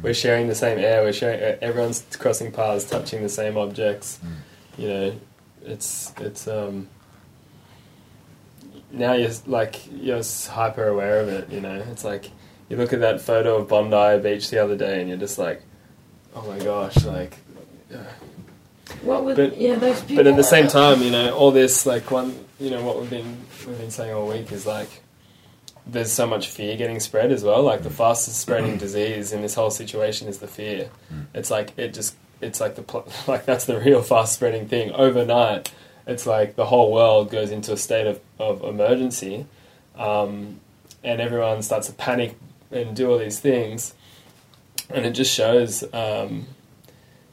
we're 0.00 0.14
sharing 0.14 0.48
the 0.48 0.54
same 0.54 0.78
air. 0.78 1.02
We're 1.02 1.12
sharing. 1.12 1.42
uh, 1.42 1.56
Everyone's 1.60 2.04
crossing 2.18 2.52
paths, 2.52 2.84
touching 2.84 3.22
the 3.22 3.28
same 3.28 3.56
objects. 3.58 4.18
Mm. 4.24 4.80
You 4.80 4.88
know, 4.88 5.20
it's 5.64 6.12
it's 6.18 6.48
um. 6.48 6.88
Now 8.90 9.14
you're 9.14 9.30
like 9.46 9.80
you're 9.92 10.22
hyper 10.50 10.86
aware 10.88 11.20
of 11.20 11.28
it. 11.28 11.50
You 11.50 11.60
know, 11.60 11.82
it's 11.90 12.04
like 12.04 12.30
you 12.68 12.76
look 12.76 12.92
at 12.92 13.00
that 13.00 13.20
photo 13.20 13.56
of 13.56 13.68
Bondi 13.68 14.22
Beach 14.22 14.50
the 14.50 14.58
other 14.62 14.76
day, 14.76 15.00
and 15.00 15.08
you're 15.08 15.18
just 15.18 15.38
like, 15.38 15.62
oh 16.34 16.42
my 16.48 16.58
gosh, 16.58 17.04
like. 17.04 17.36
What 19.02 19.24
would 19.24 19.36
But- 19.36 19.58
yeah 19.58 19.76
those 19.76 20.00
people? 20.02 20.16
But 20.16 20.26
at 20.26 20.36
the 20.36 20.44
same 20.44 20.68
time, 20.68 21.02
you 21.02 21.10
know, 21.10 21.34
all 21.34 21.50
this 21.50 21.86
like 21.86 22.10
one, 22.10 22.34
you 22.60 22.70
know, 22.70 22.84
what 22.84 23.00
we've 23.00 23.08
been 23.10 23.36
we've 23.66 23.78
been 23.78 23.90
saying 23.90 24.12
all 24.12 24.28
week 24.28 24.52
is 24.52 24.66
like 24.66 24.88
there's 25.86 26.12
so 26.12 26.26
much 26.26 26.48
fear 26.48 26.76
getting 26.76 27.00
spread 27.00 27.32
as 27.32 27.42
well. 27.42 27.62
Like 27.62 27.82
the 27.82 27.90
fastest 27.90 28.40
spreading 28.40 28.78
disease 28.78 29.32
in 29.32 29.42
this 29.42 29.54
whole 29.54 29.70
situation 29.70 30.28
is 30.28 30.38
the 30.38 30.46
fear. 30.46 30.90
Mm. 31.12 31.26
It's 31.34 31.50
like 31.50 31.76
it 31.76 31.94
just 31.94 32.16
it's 32.40 32.60
like 32.60 32.74
the 32.74 32.82
pl- 32.82 33.10
like 33.26 33.44
that's 33.44 33.64
the 33.64 33.78
real 33.80 34.02
fast 34.02 34.34
spreading 34.34 34.68
thing. 34.68 34.92
Overnight, 34.92 35.72
it's 36.06 36.26
like 36.26 36.56
the 36.56 36.66
whole 36.66 36.92
world 36.92 37.30
goes 37.30 37.50
into 37.50 37.72
a 37.72 37.76
state 37.76 38.06
of 38.06 38.20
of 38.38 38.62
emergency, 38.62 39.46
um, 39.96 40.60
and 41.02 41.20
everyone 41.20 41.62
starts 41.62 41.88
to 41.88 41.92
panic 41.94 42.36
and 42.70 42.94
do 42.96 43.10
all 43.10 43.18
these 43.18 43.40
things, 43.40 43.94
and 44.90 45.04
it 45.06 45.12
just 45.12 45.32
shows. 45.32 45.82
Um, 45.92 46.46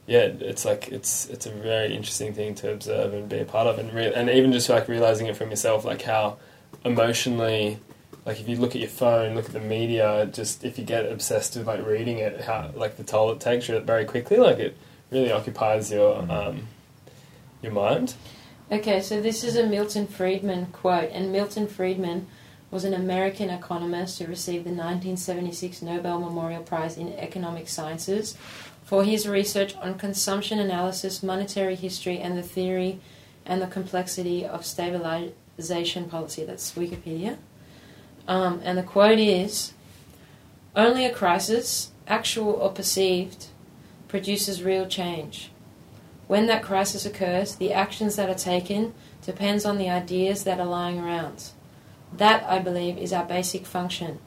yeah, 0.08 0.22
it's 0.40 0.66
like 0.66 0.88
it's 0.88 1.28
it's 1.28 1.46
a 1.46 1.52
very 1.52 1.96
interesting 1.96 2.34
thing 2.34 2.56
to 2.56 2.72
observe 2.72 3.14
and 3.14 3.30
be 3.30 3.38
a 3.38 3.46
part 3.46 3.68
of, 3.68 3.78
and 3.78 3.94
re- 3.94 4.12
and 4.12 4.28
even 4.28 4.52
just 4.52 4.68
like 4.68 4.88
realizing 4.88 5.28
it 5.28 5.38
from 5.38 5.52
yourself, 5.52 5.86
like 5.86 6.02
how 6.02 6.38
emotionally, 6.84 7.80
like 8.30 8.40
if 8.40 8.48
you 8.48 8.58
look 8.58 8.76
at 8.76 8.80
your 8.80 8.92
phone, 8.92 9.34
look 9.34 9.46
at 9.46 9.54
the 9.54 9.60
media, 9.60 10.30
just 10.32 10.64
if 10.64 10.78
you 10.78 10.86
get 10.86 11.12
obsessed 11.12 11.56
with 11.56 11.66
like 11.66 11.84
reading 11.84 12.20
it, 12.20 12.42
how 12.42 12.70
like 12.76 12.96
the 12.96 13.04
toll 13.04 13.32
it 13.32 13.40
takes 13.40 13.68
you 13.68 13.80
very 13.80 14.06
quickly, 14.06 14.38
like 14.38 14.60
it 14.60 14.78
really 15.10 15.32
occupies 15.32 15.92
your 15.92 16.22
um, 16.32 16.68
your 17.64 17.72
mind. 17.72 18.14
Okay, 18.72 19.02
so 19.02 19.20
this 19.20 19.44
is 19.44 19.56
a 19.56 19.66
Milton 19.66 20.06
Friedman 20.06 20.68
quote, 20.68 21.10
and 21.12 21.32
Milton 21.32 21.68
Friedman 21.68 22.28
was 22.70 22.84
an 22.84 22.94
American 22.94 23.50
economist 23.50 24.20
who 24.20 24.28
received 24.28 24.64
the 24.64 24.70
1976 24.70 25.82
Nobel 25.82 26.20
Memorial 26.20 26.62
Prize 26.62 26.98
in 26.98 27.12
Economic 27.14 27.68
Sciences 27.68 28.38
for 28.84 29.04
his 29.04 29.28
research 29.28 29.76
on 29.78 29.98
consumption 29.98 30.60
analysis, 30.60 31.24
monetary 31.24 31.74
history, 31.74 32.20
and 32.20 32.38
the 32.38 32.44
theory 32.44 33.00
and 33.44 33.60
the 33.60 33.66
complexity 33.66 34.46
of 34.46 34.64
stabilization 34.68 36.08
policy. 36.08 36.46
That's 36.46 36.76
Wikipedia. 36.76 37.40
Um, 38.30 38.62
and 38.64 38.78
the 38.78 38.84
quote 38.84 39.18
is 39.20 39.74
Only 40.76 41.04
a 41.04 41.14
crisis, 41.14 41.92
actual 42.08 42.52
or 42.52 42.72
perceived, 42.72 43.48
produces 44.08 44.64
real 44.64 44.86
change. 44.86 45.50
When 46.28 46.46
that 46.46 46.62
crisis 46.62 47.08
occurs, 47.08 47.56
the 47.56 47.74
actions 47.74 48.16
that 48.16 48.30
are 48.30 48.36
taken 48.36 48.94
depends 49.26 49.66
on 49.66 49.80
the 49.80 49.90
ideas 49.90 50.44
that 50.44 50.60
are 50.60 50.66
lying 50.66 51.00
around. 51.00 51.50
That, 52.16 52.44
I 52.44 52.60
believe, 52.60 53.00
is 53.00 53.12
our 53.12 53.26
basic 53.26 53.66
function 53.66 54.20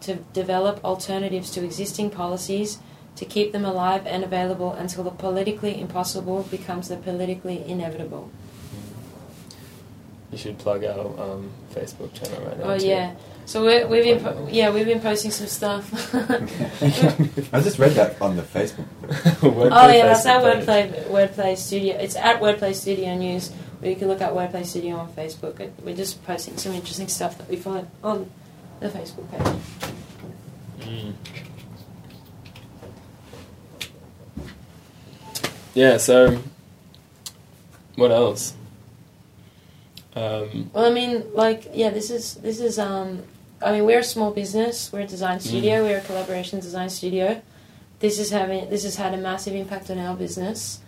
to 0.00 0.16
develop 0.32 0.82
alternatives 0.82 1.50
to 1.50 1.64
existing 1.64 2.10
policies, 2.10 2.78
to 3.16 3.26
keep 3.26 3.52
them 3.52 3.66
alive 3.66 4.06
and 4.06 4.24
available 4.24 4.72
until 4.72 5.04
the 5.04 5.10
politically 5.10 5.78
impossible 5.78 6.44
becomes 6.44 6.88
the 6.88 6.96
politically 6.96 7.62
inevitable. 7.66 8.30
You 10.30 10.38
should 10.38 10.58
plug 10.58 10.84
our 10.84 11.00
um, 11.20 11.50
Facebook 11.74 12.12
channel 12.14 12.46
right 12.46 12.58
now. 12.58 12.64
Oh 12.64 12.78
too. 12.78 12.86
yeah, 12.86 13.14
so 13.46 13.64
we're, 13.64 13.86
we've 13.88 14.04
been 14.04 14.20
po- 14.20 14.48
yeah 14.50 14.70
we've 14.70 14.86
been 14.86 15.00
posting 15.00 15.32
some 15.32 15.48
stuff. 15.48 16.14
I 17.52 17.60
just 17.60 17.80
read 17.80 17.92
that 17.92 18.20
on 18.22 18.36
the 18.36 18.42
Facebook. 18.42 18.86
Wordplay 19.40 19.70
oh 19.72 19.92
yeah, 19.92 20.06
that's 20.06 20.26
our 20.26 20.40
wordplay 20.40 21.04
wordplay 21.06 21.56
studio. 21.56 21.96
It's 21.96 22.14
at 22.14 22.40
Wordplay 22.40 22.74
Studio 22.74 23.16
News. 23.16 23.50
Or 23.82 23.88
you 23.88 23.96
can 23.96 24.08
look 24.08 24.20
at 24.20 24.32
Wordplay 24.32 24.64
Studio 24.64 24.96
on 24.96 25.12
Facebook. 25.12 25.58
And 25.58 25.72
We're 25.82 25.96
just 25.96 26.22
posting 26.24 26.56
some 26.58 26.72
interesting 26.72 27.08
stuff 27.08 27.38
that 27.38 27.48
we 27.48 27.56
find 27.56 27.88
on 28.04 28.30
the 28.78 28.88
Facebook 28.88 29.30
page. 29.30 29.90
Mm. 30.80 31.14
Yeah. 35.74 35.96
So, 35.96 36.42
what 37.96 38.10
else? 38.10 38.54
Um, 40.16 40.70
Well, 40.72 40.86
I 40.86 40.90
mean, 40.90 41.24
like, 41.34 41.70
yeah, 41.72 41.90
this 41.90 42.10
is 42.10 42.34
this 42.36 42.60
is. 42.60 42.78
Um, 42.78 43.22
I 43.62 43.72
mean, 43.72 43.84
we're 43.84 43.98
a 43.98 44.04
small 44.04 44.30
business. 44.30 44.90
We're 44.92 45.00
a 45.00 45.06
design 45.06 45.38
studio. 45.40 45.82
We're 45.84 45.98
a 45.98 46.00
collaboration 46.00 46.60
design 46.60 46.88
studio. 46.88 47.42
This 48.00 48.18
is 48.18 48.30
having 48.30 48.70
this 48.70 48.84
has 48.84 48.96
had 48.96 49.12
a 49.12 49.18
massive 49.18 49.54
impact 49.54 49.90
on 49.90 49.98
our 49.98 50.16
business. 50.16 50.80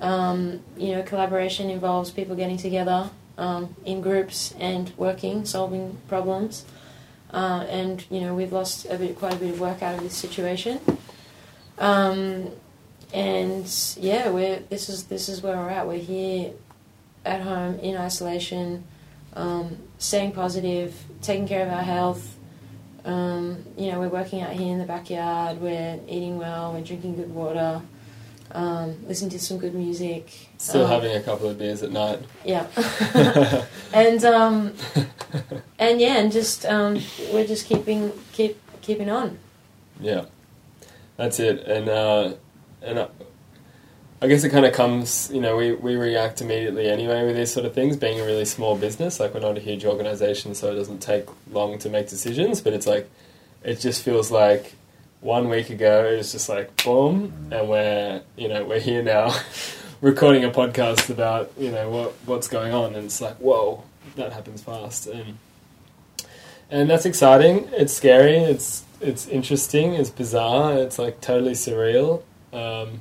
Um, 0.00 0.60
you 0.76 0.92
know, 0.92 1.02
collaboration 1.02 1.70
involves 1.70 2.10
people 2.10 2.34
getting 2.36 2.56
together 2.56 3.10
um, 3.36 3.74
in 3.84 4.00
groups 4.00 4.54
and 4.58 4.92
working, 4.96 5.44
solving 5.44 5.98
problems. 6.08 6.64
Uh, 7.30 7.66
and 7.68 8.04
you 8.10 8.20
know, 8.20 8.34
we've 8.34 8.52
lost 8.52 8.86
a 8.86 8.96
bit, 8.96 9.18
quite 9.18 9.34
a 9.34 9.36
bit 9.36 9.50
of 9.50 9.60
work 9.60 9.82
out 9.82 9.96
of 9.96 10.02
this 10.02 10.14
situation. 10.14 10.80
Um, 11.78 12.50
and 13.12 13.96
yeah, 13.98 14.30
we're 14.30 14.60
this 14.68 14.88
is 14.88 15.04
this 15.04 15.28
is 15.28 15.42
where 15.42 15.56
we're 15.56 15.70
at. 15.70 15.86
We're 15.86 15.98
here 15.98 16.52
at 17.28 17.42
home 17.42 17.78
in 17.80 17.96
isolation, 17.96 18.84
um, 19.34 19.76
staying 19.98 20.32
positive, 20.32 20.94
taking 21.22 21.46
care 21.46 21.64
of 21.66 21.72
our 21.72 21.82
health. 21.82 22.36
Um, 23.04 23.64
you 23.76 23.90
know, 23.92 24.00
we're 24.00 24.08
working 24.08 24.42
out 24.42 24.52
here 24.52 24.72
in 24.72 24.78
the 24.78 24.84
backyard. 24.84 25.60
We're 25.60 26.00
eating 26.08 26.38
well. 26.38 26.72
We're 26.72 26.84
drinking 26.84 27.16
good 27.16 27.32
water. 27.32 27.80
Um, 28.50 28.96
listening 29.06 29.30
to 29.32 29.38
some 29.38 29.58
good 29.58 29.74
music. 29.74 30.48
still 30.56 30.84
Um, 30.84 30.90
having 30.90 31.14
a 31.16 31.20
couple 31.20 31.50
of 31.50 31.58
beers 31.58 31.82
at 31.82 31.92
night. 31.92 32.20
yeah, 32.46 32.66
and 33.92 34.24
um, 34.24 34.72
and 35.78 36.00
yeah, 36.00 36.16
and 36.16 36.32
just 36.32 36.64
um, 36.64 36.98
we're 37.32 37.46
just 37.46 37.66
keeping 37.66 38.10
keep 38.32 38.58
keeping 38.80 39.10
on. 39.10 39.38
Yeah, 40.00 40.24
that's 41.18 41.38
it. 41.40 41.60
And 41.66 41.90
uh, 41.90 42.32
and 42.80 42.98
uh, 43.00 43.08
I 44.20 44.26
guess 44.26 44.42
it 44.44 44.50
kind 44.50 44.66
of 44.66 44.72
comes. 44.72 45.30
You 45.32 45.40
know, 45.40 45.56
we 45.56 45.72
we 45.72 45.96
react 45.96 46.40
immediately 46.40 46.88
anyway 46.88 47.24
with 47.24 47.36
these 47.36 47.52
sort 47.52 47.66
of 47.66 47.74
things. 47.74 47.96
Being 47.96 48.20
a 48.20 48.24
really 48.24 48.44
small 48.44 48.76
business, 48.76 49.20
like 49.20 49.34
we're 49.34 49.40
not 49.40 49.56
a 49.56 49.60
huge 49.60 49.84
organization, 49.84 50.54
so 50.54 50.72
it 50.72 50.74
doesn't 50.74 51.00
take 51.00 51.26
long 51.52 51.78
to 51.78 51.88
make 51.88 52.08
decisions. 52.08 52.60
But 52.60 52.72
it's 52.72 52.86
like 52.86 53.08
it 53.62 53.80
just 53.80 54.02
feels 54.02 54.30
like 54.30 54.74
one 55.20 55.48
week 55.48 55.70
ago 55.70 56.06
it 56.12 56.16
was 56.16 56.32
just 56.32 56.48
like 56.48 56.84
boom, 56.84 57.32
and 57.52 57.68
we're 57.68 58.22
you 58.36 58.48
know 58.48 58.64
we're 58.64 58.80
here 58.80 59.02
now. 59.02 59.34
recording 60.00 60.44
a 60.44 60.50
podcast 60.50 61.10
about 61.10 61.50
you 61.58 61.72
know 61.72 61.90
what 61.90 62.14
what's 62.24 62.46
going 62.46 62.72
on 62.72 62.94
and 62.94 63.06
it's 63.06 63.20
like 63.20 63.34
whoa 63.38 63.82
that 64.14 64.32
happens 64.32 64.62
fast 64.62 65.08
and 65.08 65.36
and 66.70 66.90
that's 66.90 67.06
exciting. 67.06 67.68
It's 67.72 67.92
scary. 67.92 68.36
It's 68.36 68.84
it's 69.00 69.26
interesting. 69.28 69.94
It's 69.94 70.10
bizarre. 70.10 70.74
It's 70.74 70.98
like 70.98 71.20
totally 71.20 71.52
surreal. 71.52 72.22
Um, 72.52 73.00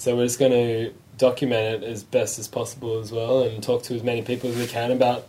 so 0.00 0.16
we're 0.16 0.24
just 0.24 0.38
going 0.38 0.50
to 0.50 0.94
document 1.18 1.84
it 1.84 1.86
as 1.86 2.02
best 2.02 2.38
as 2.38 2.48
possible 2.48 3.00
as 3.00 3.12
well, 3.12 3.42
and 3.42 3.62
talk 3.62 3.82
to 3.82 3.94
as 3.94 4.02
many 4.02 4.22
people 4.22 4.48
as 4.48 4.56
we 4.56 4.66
can 4.66 4.90
about 4.90 5.28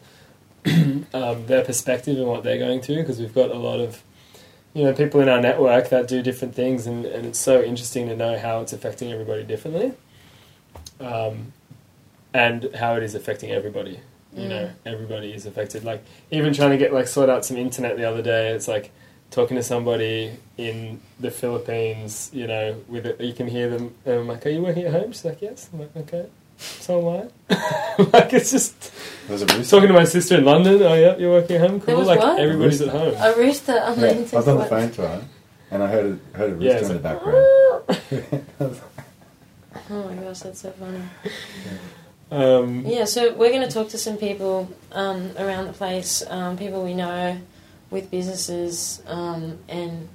um, 1.13 1.45
their 1.47 1.61
perspective 1.65 2.17
and 2.17 2.25
what 2.25 2.45
they're 2.45 2.57
going 2.57 2.79
through, 2.79 3.01
because 3.01 3.19
we've 3.19 3.35
got 3.35 3.51
a 3.51 3.59
lot 3.59 3.81
of 3.81 4.01
you 4.73 4.85
know 4.85 4.93
people 4.93 5.19
in 5.19 5.27
our 5.27 5.41
network 5.41 5.89
that 5.89 6.07
do 6.07 6.21
different 6.21 6.55
things, 6.55 6.87
and, 6.87 7.05
and 7.05 7.25
it's 7.25 7.37
so 7.37 7.61
interesting 7.61 8.07
to 8.07 8.15
know 8.15 8.39
how 8.39 8.61
it's 8.61 8.71
affecting 8.71 9.11
everybody 9.11 9.43
differently, 9.43 9.91
um, 11.01 11.51
and 12.33 12.73
how 12.75 12.95
it 12.95 13.03
is 13.03 13.13
affecting 13.13 13.51
everybody 13.51 13.99
you 14.33 14.47
know 14.47 14.71
everybody 14.85 15.33
is 15.33 15.45
affected. 15.45 15.83
Like 15.83 16.01
even 16.31 16.53
trying 16.53 16.71
to 16.71 16.77
get 16.77 16.93
like 16.93 17.07
sort 17.07 17.29
out 17.29 17.43
some 17.43 17.57
internet 17.57 17.97
the 17.97 18.05
other 18.05 18.21
day 18.21 18.51
it's 18.51 18.69
like 18.69 18.93
talking 19.31 19.55
to 19.57 19.63
somebody 19.63 20.31
in 20.57 20.99
the 21.19 21.31
philippines 21.31 22.29
you 22.33 22.45
know 22.45 22.75
with 22.87 23.05
it 23.05 23.19
you 23.21 23.33
can 23.33 23.47
hear 23.47 23.69
them 23.69 23.95
and 24.05 24.15
i'm 24.19 24.27
like 24.27 24.45
are 24.45 24.49
you 24.49 24.61
working 24.61 24.83
at 24.83 24.91
home? 24.93 25.11
She's 25.11 25.25
like 25.25 25.41
yes. 25.41 25.69
I'm 25.73 25.79
like 25.79 25.95
okay. 25.95 26.25
So 26.57 26.99
am 26.99 27.31
i 27.49 28.03
like 28.13 28.33
it's 28.33 28.51
just 28.51 28.91
There's 29.27 29.41
a 29.41 29.47
talking 29.47 29.87
to 29.87 29.93
my 29.93 30.03
sister 30.03 30.37
in 30.37 30.45
london. 30.45 30.81
Oh 30.83 30.93
yeah 30.93 31.15
you're 31.17 31.31
working 31.31 31.55
at 31.55 31.61
home? 31.67 31.79
There 31.79 31.95
cool. 31.95 31.99
was 31.99 32.07
like 32.07 32.19
what? 32.19 32.39
everybody's 32.39 32.81
at 32.81 32.89
home. 32.89 33.15
A 33.17 33.33
rooster. 33.35 33.79
On 33.79 33.99
Yeah, 33.99 34.13
the 34.13 34.35
I 34.35 34.39
was 34.39 34.47
on 34.47 34.57
the 34.59 34.65
phone 34.65 34.91
to 34.91 35.01
her, 35.07 35.25
and 35.71 35.81
I 35.81 35.87
heard 35.87 36.05
a, 36.05 36.37
heard 36.37 36.51
a 36.51 36.53
rooster 36.53 36.67
Yeah, 36.67 36.77
it's 36.77 36.89
in 36.89 36.97
the 36.97 37.01
background. 37.01 38.81
Oh 39.89 40.03
my 40.03 40.15
gosh, 40.15 40.39
that's 40.39 40.61
so 40.61 40.71
funny. 40.71 41.01
um, 42.31 42.85
Yeah, 42.85 43.05
so 43.05 43.33
we're 43.33 43.49
going 43.51 43.67
to 43.67 43.73
talk 43.73 43.89
to 43.89 43.97
some 43.97 44.17
people 44.17 44.69
um, 44.91 45.31
around 45.37 45.67
the 45.67 45.73
place, 45.73 46.23
um, 46.29 46.57
people 46.57 46.83
we 46.83 46.93
know 46.93 47.37
with 47.91 48.09
businesses, 48.09 49.01
um, 49.05 49.59
and 49.69 50.09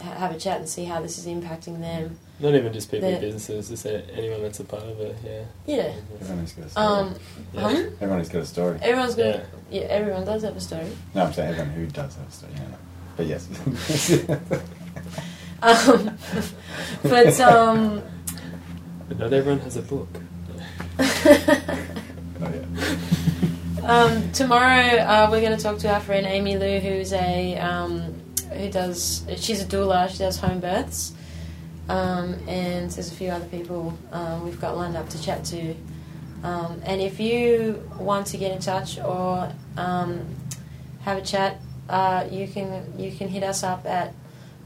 ha- 0.00 0.14
have 0.14 0.32
a 0.34 0.38
chat 0.38 0.58
and 0.60 0.68
see 0.68 0.84
how 0.84 1.00
this 1.02 1.18
is 1.18 1.26
impacting 1.26 1.80
them. 1.80 2.16
not 2.40 2.54
even 2.54 2.72
just 2.72 2.88
people 2.90 3.08
in 3.08 3.20
businesses 3.20 3.68
just 3.68 3.84
a- 3.84 4.08
anyone 4.14 4.40
that's 4.42 4.60
a 4.60 4.64
part 4.64 4.84
of 4.84 5.00
it 5.00 5.16
yeah 5.24 5.42
Yeah. 5.66 5.92
Everyone's 6.20 6.52
got 6.52 6.66
a 6.66 6.70
story. 6.70 6.86
Um, 6.86 7.14
yeah, 7.52 7.60
huh? 7.60 7.90
Everyone's 8.00 8.28
got 8.28 8.42
a 8.42 8.46
story. 8.46 8.78
Everyone's 8.80 9.16
yeah. 9.18 9.32
going 9.32 9.40
yeah, 9.70 9.80
everyone 9.82 10.24
does 10.24 10.42
have 10.44 10.56
a 10.56 10.60
story. 10.60 10.86
No, 11.14 11.24
I'm 11.24 11.32
saying 11.32 11.50
everyone 11.50 11.72
who 11.74 11.86
does 11.86 12.14
have 12.16 12.28
a 12.28 12.30
story. 12.30 12.52
Yeah, 12.54 12.68
no. 12.68 12.76
But 13.16 13.26
yes. 13.26 13.48
Um, 15.60 16.16
but, 17.02 17.40
um, 17.40 18.00
but 19.08 19.18
not 19.18 19.32
everyone 19.32 19.58
has 19.60 19.76
a 19.76 19.82
book 19.82 20.08
Not 20.96 21.24
yet. 21.24 21.62
Um, 23.88 24.30
tomorrow 24.32 24.98
uh, 24.98 25.28
we're 25.30 25.40
going 25.40 25.56
to 25.56 25.62
talk 25.62 25.78
to 25.78 25.90
our 25.90 26.00
friend 26.00 26.26
Amy 26.26 26.58
Lou, 26.58 26.78
who's 26.78 27.10
a 27.14 27.56
um, 27.56 28.22
who 28.52 28.68
does 28.68 29.24
she's 29.38 29.62
a 29.62 29.64
doula. 29.64 30.10
She 30.10 30.18
does 30.18 30.36
home 30.36 30.60
births, 30.60 31.14
um, 31.88 32.34
and 32.46 32.90
there's 32.90 33.10
a 33.10 33.14
few 33.14 33.30
other 33.30 33.46
people 33.46 33.96
um, 34.12 34.44
we've 34.44 34.60
got 34.60 34.76
lined 34.76 34.94
up 34.94 35.08
to 35.08 35.22
chat 35.22 35.42
to. 35.46 35.74
Um, 36.42 36.82
and 36.84 37.00
if 37.00 37.18
you 37.18 37.82
want 37.98 38.26
to 38.26 38.36
get 38.36 38.52
in 38.52 38.58
touch 38.58 38.98
or 38.98 39.50
um, 39.78 40.36
have 41.04 41.16
a 41.16 41.22
chat, 41.22 41.58
uh, 41.88 42.28
you 42.30 42.46
can 42.46 42.92
you 42.98 43.10
can 43.10 43.28
hit 43.28 43.42
us 43.42 43.62
up 43.62 43.86
at 43.86 44.12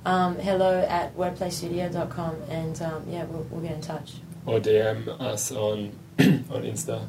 hello 0.04 0.80
at 0.80 1.16
wordplaystudio.com 1.16 2.42
and 2.48 2.76
yeah, 3.08 3.22
we'll, 3.26 3.46
we'll 3.52 3.62
get 3.62 3.70
in 3.70 3.80
touch. 3.80 4.14
Or 4.46 4.58
DM 4.58 5.06
us 5.20 5.52
on 5.52 5.92
on 6.18 6.64
Insta. 6.64 7.06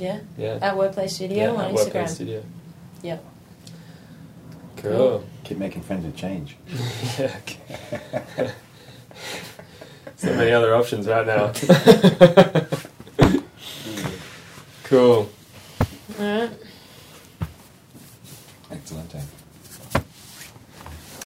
Yeah, 0.00 0.20
Yeah. 0.38 0.58
at 0.62 0.74
Wordplay 0.74 1.08
Studio 1.10 1.36
yeah, 1.36 1.50
on 1.50 1.60
at 1.60 1.72
Wordplay 1.74 1.92
Instagram. 1.92 2.08
Studio. 2.08 2.42
Yep. 3.02 3.24
Cool. 4.78 5.24
Keep 5.44 5.58
making 5.58 5.82
friends 5.82 6.04
and 6.06 6.16
change. 6.16 6.56
yeah. 7.18 7.36
so 10.16 10.34
many 10.34 10.52
other 10.52 10.74
options 10.74 11.06
right 11.06 11.26
now. 11.26 11.52
cool. 14.84 15.28